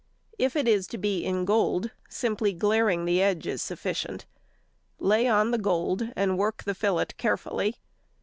If 0.39 0.55
it 0.55 0.67
is 0.67 0.87
to 0.87 0.97
be 0.97 1.23
in 1.23 1.45
gold, 1.45 1.91
simply 2.09 2.53
glairing 2.53 3.05
the 3.05 3.21
edge 3.21 3.45
is 3.45 3.61
sufficient. 3.61 4.25
Lay 4.97 5.27
on 5.27 5.51
the 5.51 5.59
gold 5.59 6.01
and 6.15 6.39
work 6.39 6.63
the 6.63 6.73
fillet 6.73 7.05
carefully. 7.19 7.75